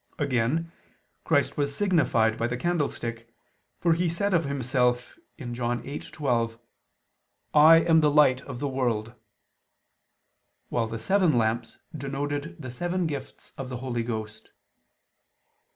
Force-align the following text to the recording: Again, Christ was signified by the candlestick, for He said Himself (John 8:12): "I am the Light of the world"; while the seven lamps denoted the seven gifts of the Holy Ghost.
Again, 0.17 0.71
Christ 1.25 1.57
was 1.57 1.75
signified 1.75 2.35
by 2.35 2.47
the 2.47 2.57
candlestick, 2.57 3.31
for 3.77 3.93
He 3.93 4.09
said 4.09 4.33
Himself 4.33 5.15
(John 5.39 5.83
8:12): 5.83 6.57
"I 7.53 7.77
am 7.81 8.01
the 8.01 8.09
Light 8.09 8.41
of 8.41 8.57
the 8.59 8.67
world"; 8.67 9.13
while 10.69 10.87
the 10.87 10.97
seven 10.97 11.37
lamps 11.37 11.77
denoted 11.95 12.59
the 12.59 12.71
seven 12.71 13.05
gifts 13.05 13.53
of 13.59 13.69
the 13.69 13.77
Holy 13.77 14.01
Ghost. 14.01 14.49